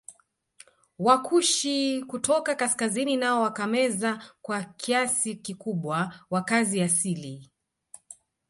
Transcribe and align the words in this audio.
Wakushi 0.99 2.05
kutoka 2.07 2.55
kaskazini 2.55 3.17
nao 3.17 3.41
wakameza 3.41 4.23
kwa 4.41 4.63
kiasi 4.63 5.35
kikubwa 5.35 6.13
wakazi 6.29 6.81
asili 6.81 7.51